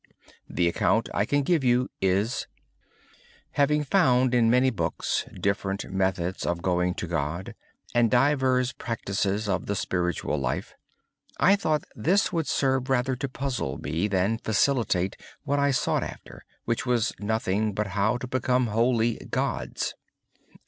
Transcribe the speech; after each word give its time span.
The 0.49 0.67
account 0.67 1.09
I 1.13 1.25
can 1.25 1.43
give 1.43 1.63
you 1.63 1.87
is: 2.01 2.47
Having 3.51 3.83
found 3.83 4.33
in 4.33 4.49
many 4.49 4.71
books 4.71 5.25
different 5.39 5.93
methods 5.93 6.43
of 6.43 6.63
going 6.63 6.95
to 6.95 7.05
God 7.07 7.53
and 7.93 8.09
divers 8.09 8.73
practices 8.73 9.47
of 9.47 9.67
the 9.67 9.75
spiritual 9.75 10.39
life, 10.39 10.73
I 11.39 11.55
thought 11.55 11.83
this 11.95 12.33
would 12.33 12.47
serve 12.47 12.89
rather 12.89 13.15
to 13.17 13.29
puzzle 13.29 13.77
me 13.77 14.07
than 14.07 14.39
facilitate 14.39 15.17
what 15.43 15.59
I 15.59 15.69
sought 15.69 16.01
after, 16.01 16.41
which 16.65 16.83
was 16.83 17.13
nothing 17.19 17.71
but 17.71 17.85
how 17.93 18.17
to 18.17 18.27
become 18.27 18.65
wholly 18.73 19.19
God's. 19.29 19.93